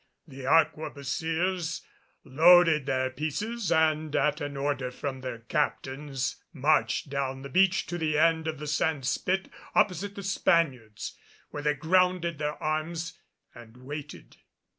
The 0.27 0.47
arquebusiers 0.47 1.83
loaded 2.23 2.87
their 2.87 3.11
pieces 3.11 3.71
and 3.71 4.15
at 4.15 4.41
an 4.41 4.57
order 4.57 4.89
from 4.89 5.21
their 5.21 5.37
captains, 5.37 6.37
marched 6.51 7.11
down 7.11 7.43
the 7.43 7.49
beach 7.49 7.85
to 7.85 7.99
the 7.99 8.17
end 8.17 8.47
of 8.47 8.57
the 8.57 8.65
sand 8.65 9.05
spit 9.05 9.47
opposite 9.75 10.15
the 10.15 10.23
Spaniards, 10.23 11.15
where 11.51 11.61
they 11.61 11.75
grounded 11.75 12.39
their 12.39 12.55
arms 12.55 13.19
and 13.53 13.77
waited. 13.77 14.37